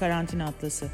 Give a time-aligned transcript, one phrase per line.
[0.00, 0.90] Karantina Atlası.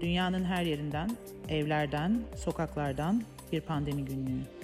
[0.00, 1.10] Dünyanın her yerinden,
[1.48, 3.22] evlerden, sokaklardan
[3.52, 4.57] bir pandemi günlüğü.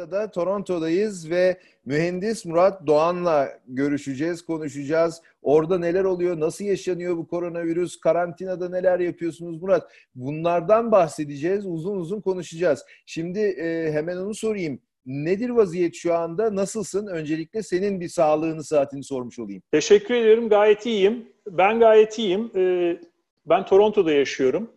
[0.00, 5.22] Kanada'da Toronto'dayız ve mühendis Murat Doğan'la görüşeceğiz, konuşacağız.
[5.42, 9.90] Orada neler oluyor, nasıl yaşanıyor bu koronavirüs, karantinada neler yapıyorsunuz Murat?
[10.14, 12.84] Bunlardan bahsedeceğiz, uzun uzun konuşacağız.
[13.06, 14.80] Şimdi e, hemen onu sorayım.
[15.06, 16.54] Nedir vaziyet şu anda?
[16.56, 17.06] Nasılsın?
[17.06, 19.62] Öncelikle senin bir sağlığını, saatini sormuş olayım.
[19.72, 20.48] Teşekkür ederim.
[20.48, 21.28] Gayet iyiyim.
[21.46, 22.50] Ben gayet iyiyim.
[22.56, 23.00] Ee,
[23.46, 24.70] ben Toronto'da yaşıyorum.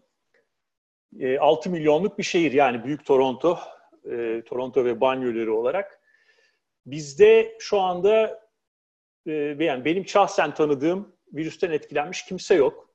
[1.40, 3.58] 6 ee, milyonluk bir şehir yani Büyük Toronto.
[4.12, 6.00] Ee, Toronto ve banyoları olarak.
[6.86, 8.44] Bizde şu anda
[9.26, 12.94] e, yani benim şahsen tanıdığım virüsten etkilenmiş kimse yok.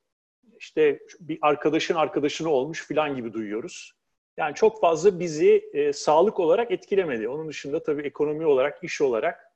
[0.58, 3.92] İşte bir arkadaşın arkadaşını olmuş filan gibi duyuyoruz.
[4.36, 7.28] Yani çok fazla bizi e, sağlık olarak etkilemedi.
[7.28, 9.52] Onun dışında tabii ekonomi olarak, iş olarak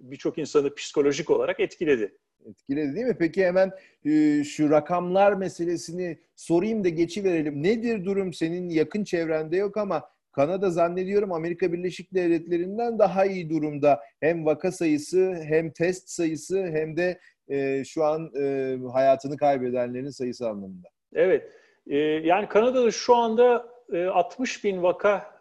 [0.00, 2.18] birçok insanı psikolojik olarak etkiledi.
[2.46, 3.16] Etkiledi değil mi?
[3.18, 3.72] Peki hemen
[4.04, 7.62] e, şu rakamlar meselesini sorayım da geçiverelim.
[7.62, 14.00] Nedir durum senin yakın çevrende yok ama Kanada zannediyorum Amerika Birleşik Devletleri'nden daha iyi durumda.
[14.20, 20.48] Hem vaka sayısı hem test sayısı hem de e, şu an e, hayatını kaybedenlerin sayısı
[20.48, 20.88] anlamında.
[21.14, 21.52] Evet.
[21.86, 25.40] E, yani Kanada'da şu anda e, 60 bin vaka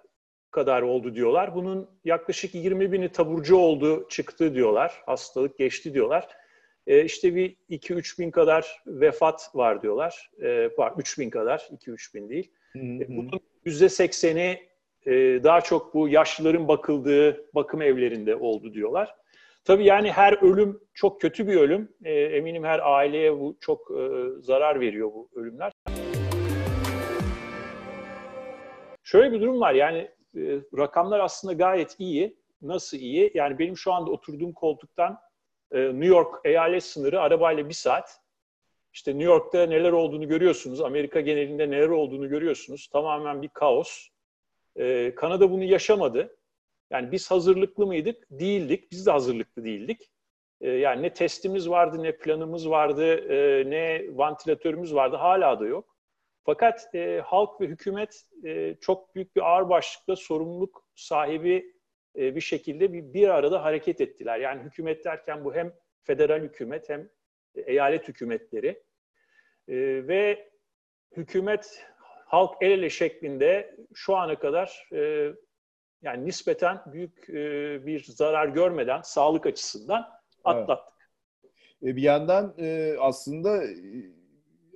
[0.52, 1.56] kadar oldu diyorlar.
[1.56, 5.04] Bunun yaklaşık 20 bini taburcu oldu, çıktı diyorlar.
[5.06, 6.28] Hastalık geçti diyorlar.
[6.88, 10.32] E, işte bir 2-3 bin kadar vefat var diyorlar.
[10.42, 12.52] E, var 3 bin kadar, 2-3 bin değil.
[12.74, 13.04] Hı hı.
[13.04, 14.69] E, bunun %80'i
[15.06, 15.12] e,
[15.44, 19.16] daha çok bu yaşlıların bakıldığı bakım evlerinde oldu diyorlar.
[19.64, 21.92] Tabii yani her ölüm çok kötü bir ölüm.
[22.04, 24.10] E, eminim her aileye bu çok e,
[24.42, 25.72] zarar veriyor bu ölümler.
[29.04, 30.12] Şöyle bir durum var yani
[30.78, 32.40] rakamlar aslında gayet iyi.
[32.62, 33.32] Nasıl iyi?
[33.34, 35.20] Yani benim şu anda oturduğum koltuktan
[35.72, 38.20] New York eyalet sınırı arabayla bir saat.
[38.94, 40.82] İşte New York'ta neler olduğunu görüyorsunuz.
[40.82, 42.88] Amerika genelinde neler olduğunu görüyorsunuz.
[42.88, 44.10] Tamamen bir kaos.
[44.80, 46.38] Ee, Kanada bunu yaşamadı.
[46.90, 48.28] Yani biz hazırlıklı mıydık?
[48.32, 48.92] Değildik.
[48.92, 50.12] Biz de hazırlıklı değildik.
[50.62, 55.16] Ee, yani ne testimiz vardı, ne planımız vardı, e, ne vantilatörümüz vardı.
[55.16, 55.98] Hala da yok.
[56.46, 61.74] Fakat e, halk ve hükümet e, çok büyük bir ağır başlıkla sorumluluk sahibi
[62.18, 64.40] e, bir şekilde bir, bir arada hareket ettiler.
[64.40, 65.74] Yani hükümet derken bu hem
[66.04, 67.10] federal hükümet hem
[67.56, 68.84] eyalet hükümetleri
[69.68, 69.76] e,
[70.08, 70.52] ve
[71.18, 71.86] hükümet
[72.30, 75.32] halk el ele şeklinde şu ana kadar e,
[76.02, 77.34] yani nispeten büyük e,
[77.86, 80.10] bir zarar görmeden sağlık açısından
[80.44, 80.94] atlattık.
[81.84, 81.94] Evet.
[81.94, 83.74] E, bir yandan e, aslında e,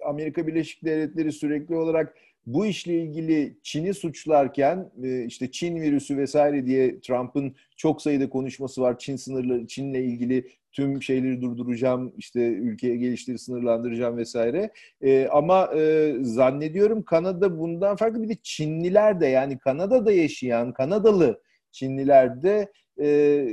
[0.06, 6.65] Amerika Birleşik Devletleri sürekli olarak bu işle ilgili Çin'i suçlarken e, işte Çin virüsü vesaire
[6.65, 8.99] diye Trump'ın çok sayıda konuşması var.
[8.99, 14.71] Çin sınırları, Çin'le ilgili tüm şeyleri durduracağım, işte ülkeye gelişleri sınırlandıracağım vesaire.
[15.01, 21.41] E, ama e, zannediyorum Kanada bundan farklı bir de Çinliler de yani Kanada'da yaşayan Kanadalı
[21.71, 22.71] Çinliler de
[23.01, 23.47] e,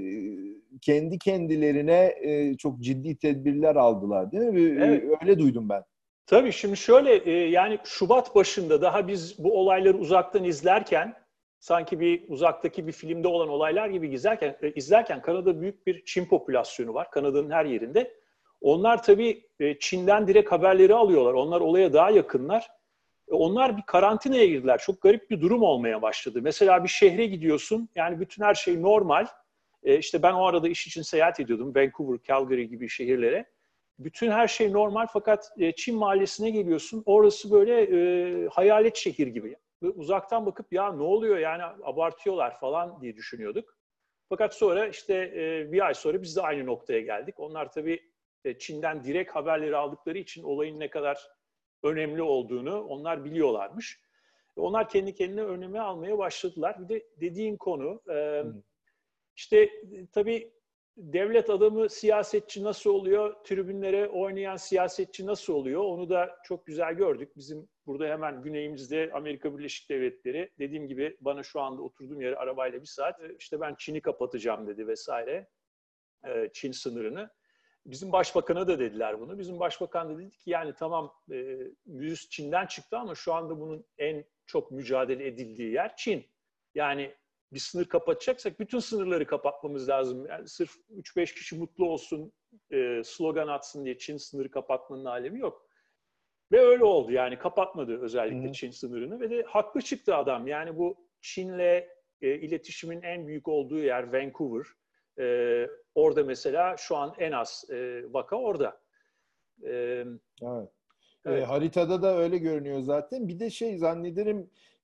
[0.80, 4.78] kendi kendilerine e, çok ciddi tedbirler aldılar değil mi?
[4.84, 5.04] Evet.
[5.22, 5.82] Öyle duydum ben.
[6.30, 11.14] Tabii şimdi şöyle e, yani Şubat başında daha biz bu olayları uzaktan izlerken
[11.58, 16.24] sanki bir uzaktaki bir filmde olan olaylar gibi izlerken, e, izlerken Kanada büyük bir Çin
[16.24, 17.10] popülasyonu var.
[17.10, 18.14] Kanada'nın her yerinde.
[18.60, 21.32] Onlar tabii e, Çin'den direkt haberleri alıyorlar.
[21.32, 22.70] Onlar olaya daha yakınlar.
[23.30, 24.78] Onlar bir karantinaya girdiler.
[24.78, 26.40] Çok garip bir durum olmaya başladı.
[26.42, 27.88] Mesela bir şehre gidiyorsun.
[27.94, 29.26] Yani bütün her şey normal.
[29.82, 31.74] İşte ben o arada iş için seyahat ediyordum.
[31.74, 33.46] Vancouver, Calgary gibi şehirlere.
[34.05, 37.03] Bütün her şey normal fakat e, Çin mahallesine geliyorsun.
[37.06, 43.16] Orası böyle e, hayalet şehir gibi uzaktan bakıp ya ne oluyor yani abartıyorlar falan diye
[43.16, 43.78] düşünüyorduk.
[44.28, 47.41] Fakat sonra işte e, bir ay sonra biz de aynı noktaya geldik.
[47.41, 48.00] Onlar tabii
[48.44, 51.31] e, Çin'den direkt haberleri aldıkları için olayın ne kadar
[51.82, 54.00] önemli olduğunu onlar biliyorlarmış.
[54.56, 56.76] Onlar kendi kendine öneme almaya başladılar.
[56.81, 58.44] Bir de dediğin konu e,
[59.37, 59.70] işte
[60.12, 60.53] tabii
[60.96, 67.37] devlet adamı siyasetçi nasıl oluyor, tribünlere oynayan siyasetçi nasıl oluyor onu da çok güzel gördük.
[67.37, 72.81] Bizim burada hemen güneyimizde Amerika Birleşik Devletleri dediğim gibi bana şu anda oturduğum yere arabayla
[72.81, 75.48] bir saat e, işte ben Çin'i kapatacağım dedi vesaire
[76.26, 77.31] e, Çin sınırını.
[77.86, 79.38] Bizim başbakana da dediler bunu.
[79.38, 83.86] Bizim başbakan da dedi ki yani tamam e, virüs Çin'den çıktı ama şu anda bunun
[83.98, 86.26] en çok mücadele edildiği yer Çin.
[86.75, 87.14] Yani
[87.52, 90.26] bir sınır kapatacaksak bütün sınırları kapatmamız lazım.
[90.26, 92.32] Yani sırf 3-5 kişi mutlu olsun,
[92.70, 95.67] e, slogan atsın diye Çin sınırı kapatmanın alemi yok.
[96.52, 98.52] Ve öyle oldu yani kapatmadı özellikle Hı.
[98.52, 100.47] Çin sınırını ve de haklı çıktı adam.
[100.47, 101.85] Yani bu Çin'le
[102.23, 104.67] e, iletişimin en büyük olduğu yer Vancouver.
[105.19, 108.81] E, orada mesela şu an en az e, vaka orada.
[109.67, 110.05] E,
[110.43, 110.69] Evet.
[111.26, 111.43] Evet.
[111.43, 113.29] E, haritada da öyle görünüyor zaten.
[113.29, 114.80] Bir de şey zannederim e,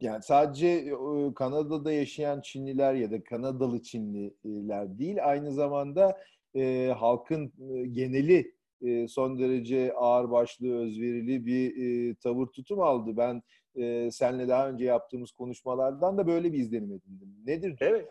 [0.00, 0.92] yani sadece
[1.34, 6.18] Kanada'da yaşayan Çinliler ya da Kanadalı Çinliler değil, aynı zamanda
[6.94, 7.52] halkın
[7.92, 8.54] geneli
[9.08, 13.16] son derece ağırbaşlı, özverili bir tavır tutum aldı.
[13.16, 13.42] Ben
[13.76, 17.34] e, seninle daha önce yaptığımız konuşmalardan da böyle bir izlenim edindim.
[17.46, 17.76] Nedir?
[17.80, 18.08] Evet.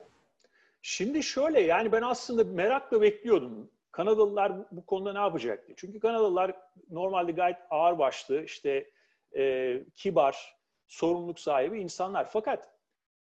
[0.81, 3.69] Şimdi şöyle yani ben aslında merakla bekliyordum.
[3.91, 5.67] Kanadalılar bu konuda ne yapacak.
[5.75, 6.55] Çünkü Kanadalılar
[6.89, 8.89] normalde gayet ağırbaşlı, işte
[9.37, 10.56] e, kibar,
[10.87, 12.29] sorumluluk sahibi insanlar.
[12.29, 12.69] Fakat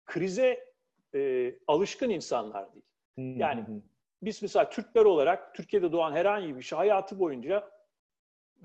[0.06, 0.72] krize
[1.16, 2.86] e, alışkın insanlar değil.
[3.40, 3.66] Yani.
[4.22, 7.72] Biz mesela Türkler olarak Türkiye'de doğan herhangi bir şey hayatı boyunca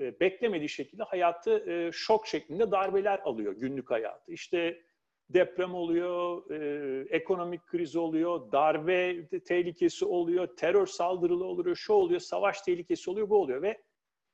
[0.00, 4.32] e, beklemediği şekilde hayatı e, şok şeklinde darbeler alıyor günlük hayatı.
[4.32, 4.82] İşte
[5.30, 12.20] deprem oluyor, e, ekonomik kriz oluyor, darbe te- tehlikesi oluyor, terör saldırılı oluyor, şu oluyor,
[12.20, 13.82] savaş tehlikesi oluyor, bu oluyor ve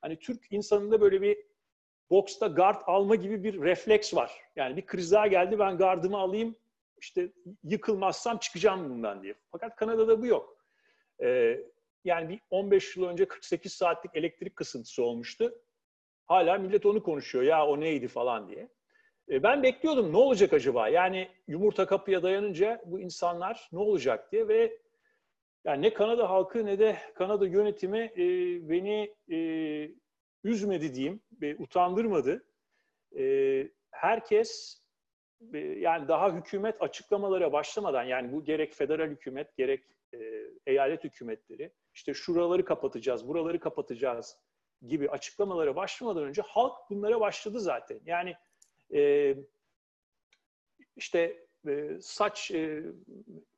[0.00, 1.38] hani Türk insanında böyle bir
[2.10, 4.40] boksta guard alma gibi bir refleks var.
[4.56, 6.56] Yani bir kriz geldi ben gardımı alayım
[7.02, 7.28] işte
[7.64, 9.34] yıkılmazsam çıkacağım bundan diye.
[9.52, 10.56] Fakat Kanada'da bu yok.
[11.22, 11.60] Ee,
[12.04, 15.54] yani bir 15 yıl önce 48 saatlik elektrik kısıntısı olmuştu.
[16.26, 18.68] Hala millet onu konuşuyor ya o neydi falan diye.
[19.30, 20.88] Ee, ben bekliyordum ne olacak acaba?
[20.88, 24.78] Yani yumurta kapıya dayanınca bu insanlar ne olacak diye ve
[25.64, 28.24] yani ne Kanada halkı ne de Kanada yönetimi e,
[28.68, 29.38] beni e,
[30.44, 32.44] üzmedi diyeyim, e, utandırmadı.
[33.18, 34.82] E, herkes
[35.54, 39.84] e, yani daha hükümet açıklamalara başlamadan yani bu gerek federal hükümet gerek
[40.14, 40.18] e,
[40.66, 44.36] eyalet hükümetleri işte şuraları kapatacağız, buraları kapatacağız
[44.86, 48.00] gibi açıklamalara başlamadan önce halk bunlara başladı zaten.
[48.06, 48.34] Yani
[48.94, 49.34] e,
[50.96, 51.46] işte
[52.00, 52.52] saç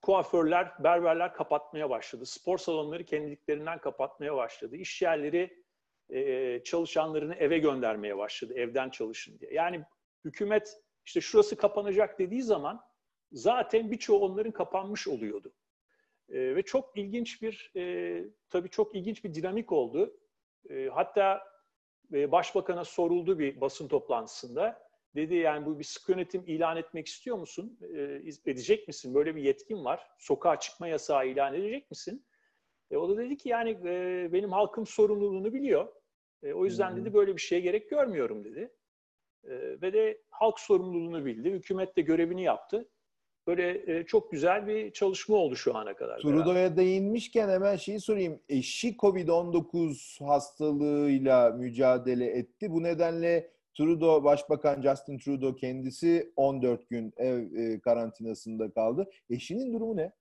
[0.03, 2.27] kuaförler, berberler kapatmaya başladı.
[2.27, 4.77] Spor salonları kendiliklerinden kapatmaya başladı.
[4.77, 5.64] İş yerleri
[6.11, 8.55] e, çalışanlarını eve göndermeye başladı.
[8.57, 9.53] Evden çalışın diye.
[9.53, 9.85] Yani
[10.25, 12.81] hükümet işte şurası kapanacak dediği zaman
[13.33, 15.53] zaten birçoğu onların kapanmış oluyordu.
[16.29, 20.17] E, ve çok ilginç bir, e, tabii çok ilginç bir dinamik oldu.
[20.71, 21.55] E, hatta
[22.11, 24.85] başbakana soruldu bir basın toplantısında.
[25.15, 27.79] Dedi yani bu bir sıkı yönetim ilan etmek istiyor musun?
[28.47, 29.15] Edecek misin?
[29.15, 30.07] Böyle bir yetkin var.
[30.19, 32.27] Sokağa çıkma yasağı ilan edecek misin?
[32.95, 35.89] E, o da dedi ki yani e, benim halkım sorumluluğunu biliyor.
[36.43, 36.97] E, o yüzden hı.
[36.97, 38.71] dedi böyle bir şeye gerek görmüyorum dedi.
[39.45, 39.51] E,
[39.83, 41.51] ve de halk sorumluluğunu bildi.
[41.51, 42.89] Hükümet de görevini yaptı.
[43.47, 46.21] Böyle e, çok güzel bir çalışma oldu şu ana kadar.
[46.21, 48.41] Trudeau'ya değinmişken hemen şeyi sorayım.
[48.49, 52.71] Eşi Covid-19 hastalığıyla mücadele etti.
[52.71, 59.11] Bu nedenle Trudeau, Başbakan Justin Trudeau kendisi 14 gün ev e, karantinasında kaldı.
[59.31, 60.13] Eşinin durumu ne?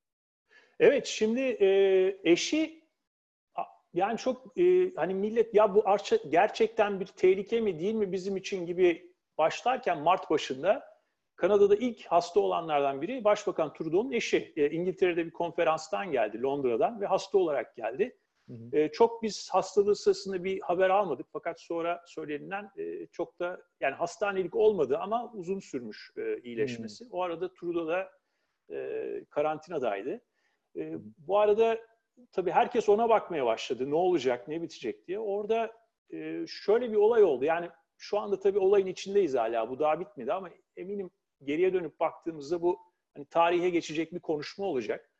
[0.83, 1.67] Evet şimdi e,
[2.23, 2.83] eşi
[3.93, 8.37] yani çok e, hani millet ya bu arça, gerçekten bir tehlike mi değil mi bizim
[8.37, 10.83] için gibi başlarken Mart başında
[11.35, 14.53] Kanada'da ilk hasta olanlardan biri Başbakan Trudeau'nun eşi.
[14.55, 18.17] E, İngiltere'de bir konferanstan geldi Londra'dan ve hasta olarak geldi.
[18.49, 18.77] Hı hı.
[18.77, 23.95] E, çok biz hastalığı sırasında bir haber almadık fakat sonra söylenilen e, çok da yani
[23.95, 27.05] hastanelik olmadı ama uzun sürmüş e, iyileşmesi.
[27.11, 28.11] O arada Trudeau da
[28.71, 30.21] e, karantinadaydı.
[30.77, 31.79] E, bu arada
[32.31, 33.89] tabii herkes ona bakmaya başladı.
[33.89, 35.19] Ne olacak, ne bitecek diye.
[35.19, 35.73] Orada
[36.13, 37.45] e, şöyle bir olay oldu.
[37.45, 39.69] Yani şu anda tabii olayın içindeyiz hala.
[39.69, 41.11] Bu daha bitmedi ama eminim
[41.43, 42.79] geriye dönüp baktığımızda bu
[43.13, 45.11] hani tarihe geçecek bir konuşma olacak.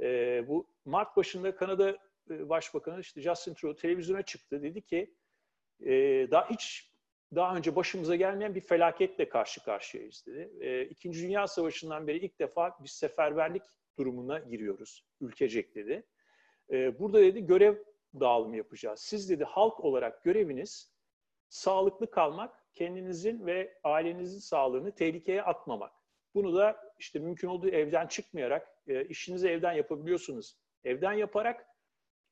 [0.00, 1.98] E, bu Mart başında Kanada
[2.30, 4.62] e, Başbakanı işte Justin Trudeau televizyona çıktı.
[4.62, 5.14] Dedi ki
[5.80, 5.92] e,
[6.30, 6.92] daha hiç
[7.34, 10.50] daha önce başımıza gelmeyen bir felaketle karşı karşıyayız dedi.
[10.60, 13.62] E, İkinci Dünya Savaşı'ndan beri ilk defa bir seferberlik
[13.98, 16.06] durumuna giriyoruz ülkecek dedi.
[16.70, 17.76] E, burada dedi görev
[18.20, 19.00] dağılımı yapacağız.
[19.00, 20.96] Siz dedi halk olarak göreviniz
[21.48, 25.92] sağlıklı kalmak, kendinizin ve ailenizin sağlığını tehlikeye atmamak.
[26.34, 30.56] Bunu da işte mümkün olduğu evden çıkmayarak, e, işinizi evden yapabiliyorsunuz.
[30.84, 31.66] Evden yaparak,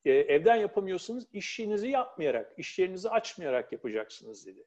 [0.04, 4.64] e, evden yapamıyorsunuz, işinizi yapmayarak, iş yerinizi açmayarak yapacaksınız dedi.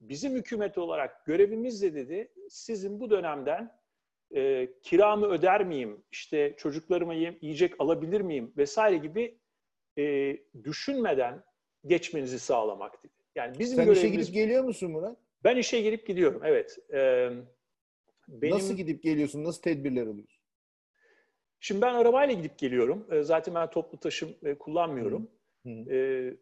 [0.00, 3.81] Bizim hükümet olarak görevimiz de dedi, sizin bu dönemden
[4.34, 9.38] e, kiramı öder miyim, işte çocuklarıma ye- yiyecek alabilir miyim vesaire gibi
[9.98, 11.44] e, düşünmeden
[11.86, 13.12] geçmenizi sağlamak dedi.
[13.34, 14.26] Yani bizim Sen işe görevimiz...
[14.26, 15.16] gidip geliyor musun Murat?
[15.44, 16.78] Ben işe girip gidiyorum, evet.
[16.92, 17.30] Ee,
[18.28, 19.44] benim, Nasıl gidip geliyorsun?
[19.44, 20.42] Nasıl tedbirler alıyorsun?
[21.60, 23.06] Şimdi ben arabayla gidip geliyorum.
[23.10, 25.30] Ee, zaten ben toplu taşım e, kullanmıyorum.
[25.62, 25.94] Hı hı.
[25.94, 26.36] E,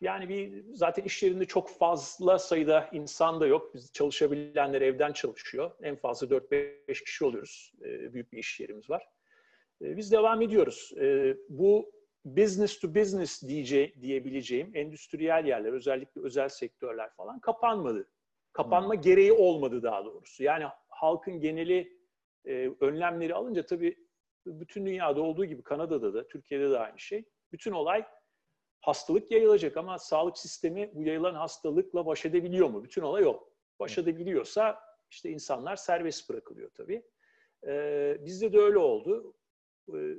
[0.00, 3.74] yani bir zaten iş yerinde çok fazla sayıda insan da yok.
[3.74, 5.70] Biz çalışabilenler evden çalışıyor.
[5.82, 7.72] En fazla 4-5 kişi oluyoruz.
[7.82, 9.08] E, büyük bir iş yerimiz var.
[9.82, 10.92] E, biz devam ediyoruz.
[11.48, 11.92] Bu
[12.24, 18.08] business to business diyece, diyebileceğim endüstriyel yerler, özellikle özel sektörler falan kapanmadı.
[18.52, 19.00] Kapanma hmm.
[19.00, 20.42] gereği olmadı daha doğrusu.
[20.42, 21.98] Yani halkın geneli
[22.80, 23.96] önlemleri alınca tabii
[24.46, 27.24] bütün dünyada olduğu gibi Kanada'da da, Türkiye'de de aynı şey.
[27.52, 28.04] Bütün olay
[28.92, 32.84] hastalık yayılacak ama sağlık sistemi bu yayılan hastalıkla baş edebiliyor mu?
[32.84, 33.48] Bütün olay o.
[33.80, 34.80] Baş edebiliyorsa
[35.10, 37.02] işte insanlar serbest bırakılıyor tabii.
[37.66, 39.34] Ee, bizde de öyle oldu.
[39.88, 40.14] Ee,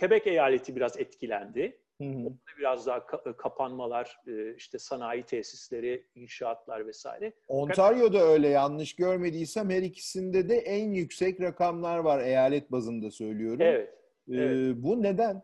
[0.00, 1.78] Quebec eyaleti biraz etkilendi.
[2.00, 2.28] Hı hı.
[2.58, 7.32] biraz daha ka- kapanmalar, e, işte sanayi tesisleri, inşaatlar vesaire.
[7.48, 13.60] Ontario'da öyle yanlış görmediysem her ikisinde de en yüksek rakamlar var eyalet bazında söylüyorum.
[13.60, 13.88] Evet.
[14.28, 14.76] Ee, evet.
[14.76, 15.42] Bu neden?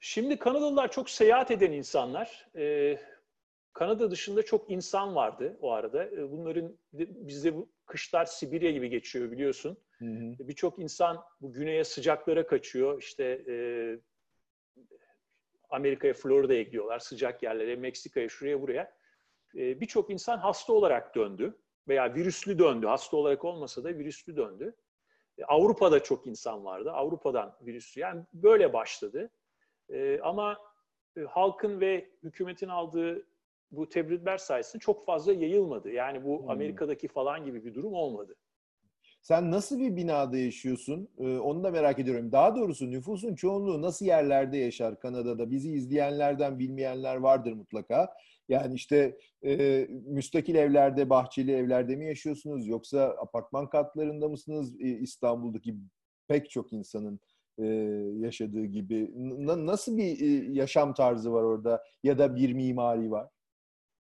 [0.00, 2.48] Şimdi Kanadalılar çok seyahat eden insanlar.
[2.56, 2.98] Ee,
[3.72, 6.04] Kanada dışında çok insan vardı o arada.
[6.04, 9.78] Ee, bunların bizde bu kışlar Sibirya gibi geçiyor biliyorsun.
[10.38, 13.02] Birçok insan bu güneye sıcaklara kaçıyor.
[13.02, 13.54] İşte e,
[15.70, 18.92] Amerika'ya, Florida'ya gidiyorlar, sıcak yerlere, Meksika'ya, şuraya buraya.
[19.54, 22.86] E, Birçok insan hasta olarak döndü veya virüslü döndü.
[22.86, 24.76] Hasta olarak olmasa da virüslü döndü.
[25.38, 26.92] E, Avrupa'da çok insan vardı.
[26.92, 28.00] Avrupa'dan virüslü.
[28.00, 29.30] Yani böyle başladı.
[29.90, 30.58] E, ama
[31.16, 33.26] e, halkın ve hükümetin aldığı
[33.70, 35.90] bu tebritler sayesinde çok fazla yayılmadı.
[35.90, 36.50] Yani bu hmm.
[36.50, 38.36] Amerika'daki falan gibi bir durum olmadı.
[39.22, 41.08] Sen nasıl bir binada yaşıyorsun?
[41.18, 42.32] Ee, onu da merak ediyorum.
[42.32, 45.50] Daha doğrusu nüfusun çoğunluğu nasıl yerlerde yaşar Kanada'da?
[45.50, 48.14] Bizi izleyenlerden bilmeyenler vardır mutlaka.
[48.48, 52.66] Yani işte e, müstakil evlerde, bahçeli evlerde mi yaşıyorsunuz?
[52.66, 54.80] Yoksa apartman katlarında mısınız?
[54.80, 55.76] E, İstanbul'daki
[56.28, 57.20] pek çok insanın
[57.58, 57.66] e,
[58.18, 59.10] yaşadığı gibi.
[59.14, 63.28] N- nasıl bir e, yaşam tarzı var orada ya da bir mimari var?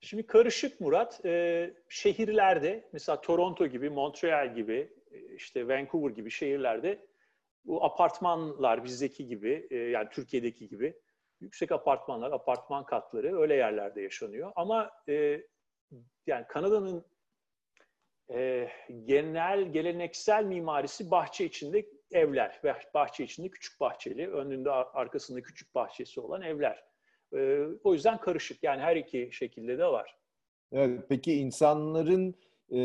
[0.01, 1.25] Şimdi karışık Murat.
[1.25, 4.93] E, şehirlerde mesela Toronto gibi, Montreal gibi,
[5.35, 7.07] işte Vancouver gibi şehirlerde
[7.65, 10.93] bu apartmanlar bizdeki gibi, yani Türkiye'deki gibi
[11.41, 14.51] yüksek apartmanlar, apartman katları öyle yerlerde yaşanıyor.
[14.55, 14.91] Ama
[16.27, 17.05] yani Kanada'nın
[18.33, 18.69] e,
[19.05, 26.19] genel geleneksel mimarisi bahçe içinde evler ve bahçe içinde küçük bahçeli, önünde arkasında küçük bahçesi
[26.21, 26.83] olan evler.
[27.33, 30.17] E, o yüzden karışık yani her iki şekilde de var.
[30.71, 32.35] Evet, peki insanların
[32.69, 32.79] e,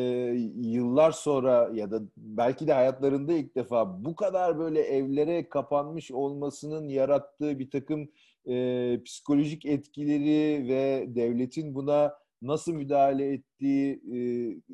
[0.56, 6.88] yıllar sonra ya da belki de hayatlarında ilk defa bu kadar böyle evlere kapanmış olmasının
[6.88, 8.08] yarattığı bir takım
[8.48, 14.18] e, psikolojik etkileri ve devletin buna nasıl müdahale ettiği e,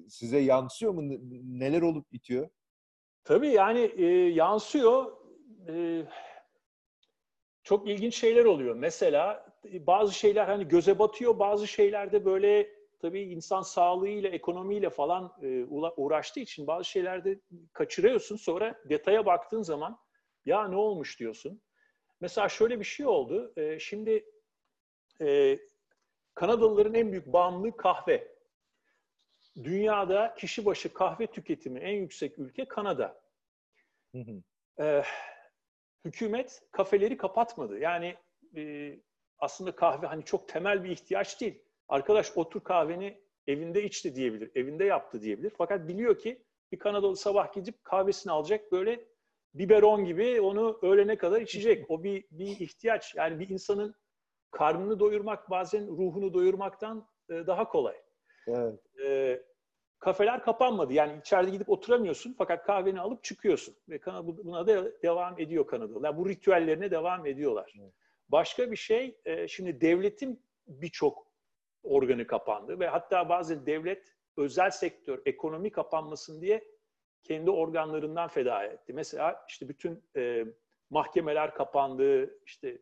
[0.09, 1.03] size yansıyor mu?
[1.45, 2.49] Neler olup bitiyor?
[3.29, 5.13] Tabii yani e, yansıyor.
[5.69, 6.03] E,
[7.63, 8.75] çok ilginç şeyler oluyor.
[8.75, 12.71] Mesela bazı şeyler hani göze batıyor, bazı şeylerde böyle
[13.01, 15.65] tabii insan sağlığıyla, ekonomiyle falan e,
[15.97, 17.41] uğraştığı için bazı şeylerde
[17.73, 18.37] kaçırıyorsun.
[18.37, 19.99] Sonra detaya baktığın zaman
[20.47, 21.63] ya ne olmuş diyorsun.
[22.21, 23.53] Mesela şöyle bir şey oldu.
[23.57, 24.25] E, şimdi
[25.21, 25.59] e,
[26.35, 28.38] Kanadalıların en büyük bağımlılığı kahve.
[29.65, 33.21] Dünyada kişi başı kahve tüketimi en yüksek ülke Kanada.
[34.15, 34.43] Hı hı.
[34.85, 35.03] Ee,
[36.05, 37.79] hükümet kafeleri kapatmadı.
[37.79, 38.17] Yani
[38.57, 38.95] e,
[39.39, 41.63] aslında kahve hani çok temel bir ihtiyaç değil.
[41.89, 45.53] Arkadaş otur kahveni evinde içti diyebilir, evinde yaptı diyebilir.
[45.59, 49.05] Fakat biliyor ki bir Kanadalı sabah gidip kahvesini alacak böyle
[49.55, 51.91] biberon gibi onu öğlene kadar içecek.
[51.91, 53.15] O bir, bir ihtiyaç.
[53.15, 53.95] Yani bir insanın
[54.51, 57.97] karnını doyurmak bazen ruhunu doyurmaktan daha kolay.
[58.49, 59.01] Evet.
[59.05, 59.43] E,
[59.99, 60.93] kafeler kapanmadı.
[60.93, 63.75] Yani içeride gidip oturamıyorsun fakat kahveni alıp çıkıyorsun.
[63.89, 66.17] Ve buna da devam ediyor Kanadalılar.
[66.17, 67.75] Bu ritüellerine devam ediyorlar.
[67.81, 67.93] Evet.
[68.29, 71.29] Başka bir şey, e, şimdi devletin birçok
[71.83, 76.65] organı kapandı ve hatta bazı devlet özel sektör ekonomi kapanmasın diye
[77.23, 78.93] kendi organlarından feda etti.
[78.93, 80.45] Mesela işte bütün e,
[80.91, 82.79] mahkemeler kapandı, işte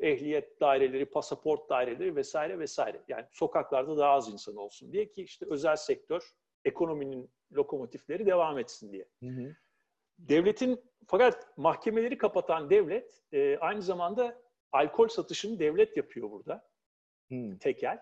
[0.00, 3.02] ehliyet daireleri, pasaport daireleri vesaire vesaire.
[3.08, 6.22] Yani sokaklarda daha az insan olsun diye ki işte özel sektör
[6.64, 9.08] ekonominin lokomotifleri devam etsin diye.
[9.22, 9.56] Hı hı.
[10.18, 14.42] Devletin fakat mahkemeleri kapatan devlet e, aynı zamanda
[14.72, 16.70] alkol satışını devlet yapıyor burada.
[17.28, 17.58] Hı.
[17.60, 17.98] Tekel.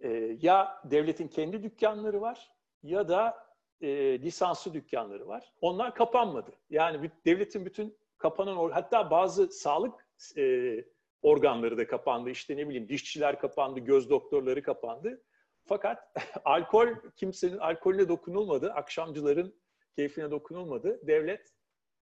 [0.00, 0.08] E,
[0.40, 3.48] ya devletin kendi dükkanları var ya da
[3.80, 5.52] e, lisanslı dükkanları var.
[5.60, 6.52] Onlar kapanmadı.
[6.70, 10.84] Yani devletin bütün kapanan hatta bazı sağlık e,
[11.22, 12.30] organları da kapandı.
[12.30, 15.22] İşte ne bileyim dişçiler kapandı, göz doktorları kapandı.
[15.64, 16.12] Fakat
[16.44, 18.72] alkol kimsenin alkolüne dokunulmadı.
[18.72, 19.54] Akşamcıların
[19.96, 21.06] keyfine dokunulmadı.
[21.06, 21.52] Devlet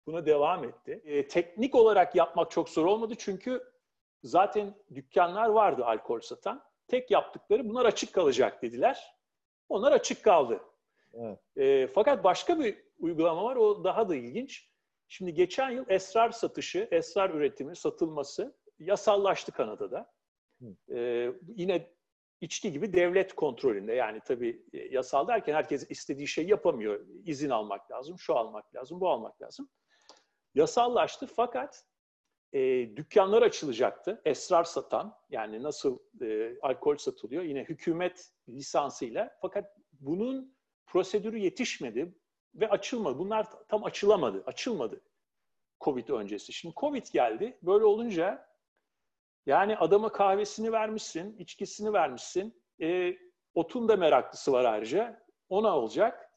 [0.06, 1.01] buna devam etti.
[1.06, 3.63] E, teknik olarak yapmak çok zor olmadı çünkü
[4.24, 6.63] zaten dükkanlar vardı alkol satan.
[6.88, 9.15] Tek yaptıkları bunlar açık kalacak dediler.
[9.70, 10.62] Onlar açık kaldı.
[11.13, 11.39] Evet.
[11.58, 13.56] E, fakat başka bir uygulama var.
[13.56, 14.71] O daha da ilginç.
[15.13, 20.12] Şimdi geçen yıl esrar satışı, esrar üretimi, satılması yasallaştı Kanada'da.
[20.94, 21.91] E, yine
[22.41, 23.94] içki gibi devlet kontrolünde.
[23.94, 27.06] Yani tabii e, yasal derken herkes istediği şey yapamıyor.
[27.25, 29.70] İzin almak lazım, şu almak lazım, bu almak lazım.
[30.56, 31.86] Yasallaştı fakat
[32.53, 32.60] e,
[32.96, 34.22] dükkanlar açılacaktı.
[34.25, 39.38] Esrar satan yani nasıl e, alkol satılıyor yine hükümet lisansıyla.
[39.41, 42.13] Fakat bunun prosedürü yetişmedi
[42.55, 43.20] ve açılmadı.
[43.20, 45.01] Bunlar tam açılamadı, açılmadı
[45.81, 46.53] Covid öncesi.
[46.53, 47.58] Şimdi Covid geldi.
[47.63, 48.48] Böyle olunca
[49.46, 52.62] yani adama kahvesini vermişsin, içkisini vermişsin.
[52.81, 53.17] E,
[53.53, 55.25] otun da meraklısı var ayrıca.
[55.50, 56.31] Ona olacak.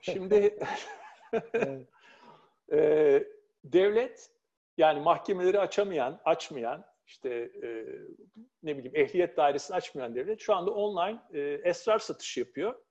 [0.00, 0.58] Şimdi
[2.72, 3.24] e,
[3.64, 4.30] devlet
[4.76, 7.30] yani mahkemeleri açamayan, açmayan, işte
[7.62, 7.84] e,
[8.62, 12.85] ne bileyim ehliyet dairesini açmayan devlet şu anda online e, esrar satışı yapıyor.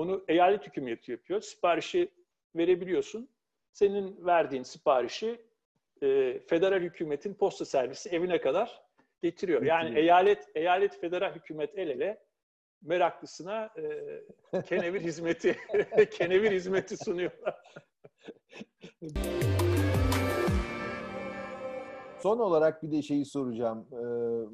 [0.00, 1.40] Onu eyalet hükümeti yapıyor.
[1.40, 2.10] Siparişi
[2.56, 3.28] verebiliyorsun.
[3.72, 5.40] Senin verdiğin siparişi
[6.02, 8.82] e, federal hükümetin posta servisi evine kadar
[9.22, 9.62] getiriyor.
[9.62, 12.22] Yani eyalet eyalet federal hükümet el ele
[12.82, 13.70] meraklısına
[14.52, 15.56] e, kenevir hizmeti
[16.10, 17.62] kenevir hizmeti sunuyorlar.
[22.22, 23.86] Son olarak bir de şeyi soracağım.
[23.92, 23.96] Ee,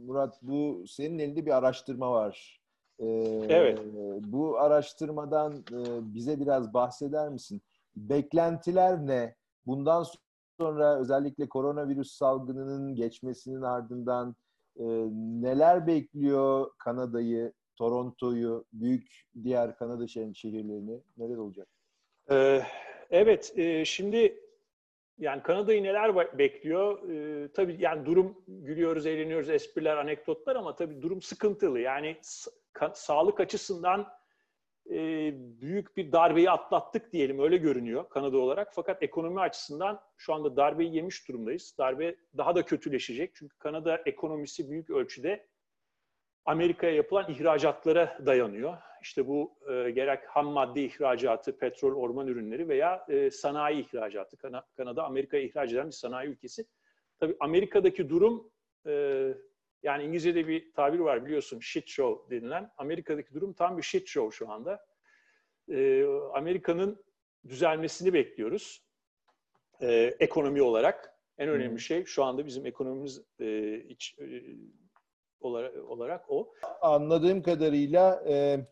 [0.06, 2.65] Murat bu senin elinde bir araştırma var.
[2.98, 3.06] Ee,
[3.48, 3.80] evet.
[4.20, 5.78] Bu araştırmadan e,
[6.14, 7.62] bize biraz bahseder misin?
[7.96, 9.34] Beklentiler ne?
[9.66, 10.04] Bundan
[10.60, 14.36] sonra özellikle koronavirüs salgınının geçmesinin ardından
[14.76, 14.84] e,
[15.42, 21.00] neler bekliyor Kanada'yı, Toronto'yu, büyük diğer Kanada şehirlerini?
[21.16, 21.68] Neler olacak?
[22.30, 22.62] Ee,
[23.10, 24.40] evet, e, şimdi
[25.18, 27.08] yani Kanada'yı neler bekliyor?
[27.08, 31.80] Ee, tabii yani durum gülüyoruz, eğleniyoruz, espriler, anekdotlar ama tabii durum sıkıntılı.
[31.80, 32.16] Yani
[32.94, 34.08] sağlık açısından
[34.90, 34.98] e,
[35.60, 38.74] büyük bir darbeyi atlattık diyelim öyle görünüyor Kanada olarak.
[38.74, 41.74] Fakat ekonomi açısından şu anda darbeyi yemiş durumdayız.
[41.78, 45.46] Darbe daha da kötüleşecek çünkü Kanada ekonomisi büyük ölçüde
[46.44, 48.76] Amerika'ya yapılan ihracatlara dayanıyor.
[49.02, 54.36] İşte bu e, gerek ham madde ihracatı, petrol, orman ürünleri veya e, sanayi ihracatı.
[54.36, 56.66] Kan Kanada Amerika'ya ihraç eden bir sanayi ülkesi.
[57.20, 58.50] Tabii Amerika'daki durum
[58.86, 59.34] e,
[59.82, 62.70] yani İngilizce'de bir tabir var biliyorsun shit show denilen.
[62.78, 64.86] Amerika'daki durum tam bir shit show şu anda.
[65.70, 67.04] E, Amerika'nın
[67.48, 68.86] düzelmesini bekliyoruz.
[69.80, 71.12] E, ekonomi olarak.
[71.38, 71.78] En önemli hmm.
[71.78, 74.42] şey şu anda bizim ekonomimiz e, iç, e,
[75.40, 76.52] olarak, olarak o.
[76.80, 78.66] Anladığım kadarıyla e,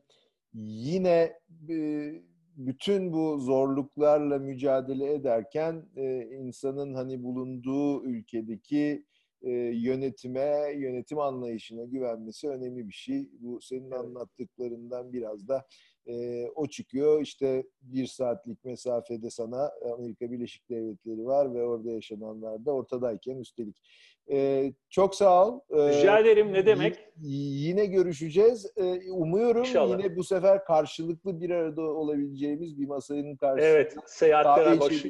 [0.55, 1.39] yine
[1.69, 2.11] e,
[2.57, 9.07] bütün bu zorluklarla mücadele ederken e, insanın hani bulunduğu ülkedeki
[9.45, 13.29] e, yönetime, yönetim anlayışına güvenmesi önemli bir şey.
[13.33, 14.01] Bu senin evet.
[14.01, 15.67] anlattıklarından biraz da
[16.07, 17.23] e, o çıkıyor.
[17.23, 23.83] İşte bir saatlik mesafede sana Amerika Birleşik Devletleri var ve orada yaşananlar da ortadayken üstelik.
[24.31, 25.61] E, çok sağ ol.
[25.71, 26.53] E, Rica ederim.
[26.53, 26.99] Ne demek?
[27.21, 28.73] yine görüşeceğiz.
[28.77, 29.99] E, umuyorum İnşallah.
[29.99, 35.05] yine bu sefer karşılıklı bir arada olabileceğimiz bir masanın karşısında evet, seyahatlere baş...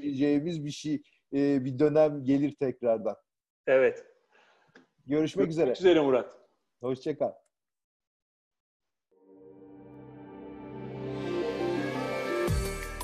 [0.64, 1.02] bir şey,
[1.34, 3.16] e, bir dönem gelir tekrardan.
[3.66, 4.04] Evet.
[5.06, 5.66] Görüşmek üzere.
[5.66, 6.38] Görüşmek üzere Murat.
[6.80, 7.32] Hoşçakal.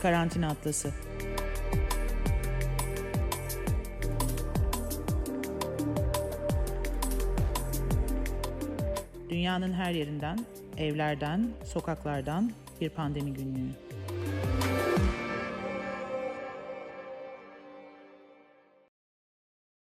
[0.03, 0.93] Karantina Atlası
[9.31, 10.39] Dünyanın her yerinden,
[10.79, 13.90] evlerden, sokaklardan bir pandemi günlüğü.